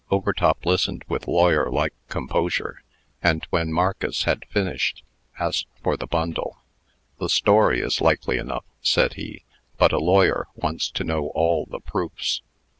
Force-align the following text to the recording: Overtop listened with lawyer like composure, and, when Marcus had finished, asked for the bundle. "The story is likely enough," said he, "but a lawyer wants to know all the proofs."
Overtop 0.09 0.65
listened 0.65 1.05
with 1.07 1.27
lawyer 1.27 1.69
like 1.69 1.93
composure, 2.09 2.81
and, 3.21 3.45
when 3.51 3.71
Marcus 3.71 4.23
had 4.23 4.45
finished, 4.49 5.03
asked 5.39 5.67
for 5.83 5.95
the 5.95 6.07
bundle. 6.07 6.57
"The 7.19 7.29
story 7.29 7.81
is 7.81 8.01
likely 8.01 8.39
enough," 8.39 8.65
said 8.81 9.13
he, 9.13 9.43
"but 9.77 9.91
a 9.93 9.99
lawyer 9.99 10.47
wants 10.55 10.89
to 10.89 11.03
know 11.03 11.27
all 11.35 11.67
the 11.69 11.79
proofs." 11.79 12.41